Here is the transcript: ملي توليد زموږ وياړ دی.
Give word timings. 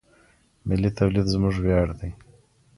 ملي 0.67 0.89
توليد 0.97 1.25
زموږ 1.33 1.55
وياړ 1.63 1.89
دی. 1.99 2.09